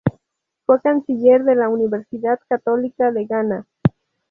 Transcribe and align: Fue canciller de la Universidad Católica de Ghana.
Fue 0.65 0.81
canciller 0.81 1.43
de 1.43 1.53
la 1.53 1.69
Universidad 1.69 2.39
Católica 2.49 3.11
de 3.11 3.27
Ghana. 3.27 3.67